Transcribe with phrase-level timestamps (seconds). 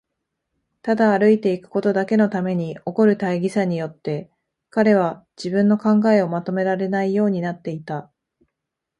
[0.81, 4.31] ただ歩いていくことだけのために起こる大儀さによって、
[4.71, 8.11] 彼は自分の考えをまとめられないようになっていた。